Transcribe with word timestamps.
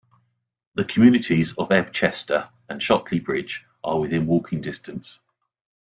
The 0.73 0.83
communities 0.83 1.53
of 1.59 1.69
Ebchester 1.71 2.49
and 2.67 2.81
Shotley 2.81 3.23
Bridge 3.23 3.67
are 3.83 3.99
within 3.99 4.25
walking 4.25 4.59
distance. 4.59 5.19